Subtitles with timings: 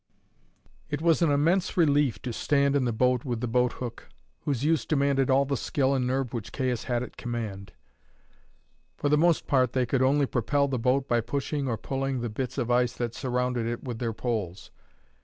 [0.89, 4.09] It was an immense relief to stand in the boat with the boat hook,
[4.45, 7.73] whose use demanded all the skill and nerve which Caius had at command.
[8.97, 12.29] For the most part they could only propel the boat by pushing or pulling the
[12.29, 14.71] bits of ice that surrounded it with their poles.